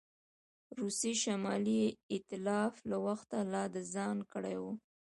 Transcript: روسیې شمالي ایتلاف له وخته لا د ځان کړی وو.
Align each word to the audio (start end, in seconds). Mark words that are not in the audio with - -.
روسیې 0.79 1.13
شمالي 1.23 1.81
ایتلاف 2.13 2.73
له 2.89 2.97
وخته 3.05 3.37
لا 3.53 3.63
د 3.75 3.77
ځان 3.93 4.17
کړی 4.33 4.55
وو. 4.61 4.73